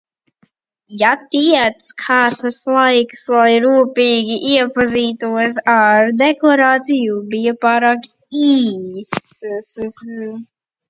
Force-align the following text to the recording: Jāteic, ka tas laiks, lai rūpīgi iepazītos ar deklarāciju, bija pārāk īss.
Jāteic, 0.99 1.89
ka 2.03 2.15
tas 2.43 2.57
laiks, 2.77 3.25
lai 3.35 3.53
rūpīgi 3.67 4.39
iepazītos 4.55 5.61
ar 5.77 6.09
deklarāciju, 6.25 7.21
bija 7.35 7.57
pārāk 7.67 8.13
īss. 8.51 9.99